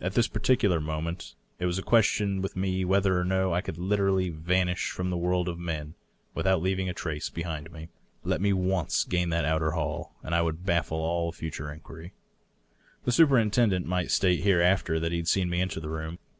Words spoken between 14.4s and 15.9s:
hereafter that he had seen me enter the